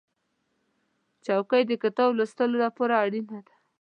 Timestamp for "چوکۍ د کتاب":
1.25-2.09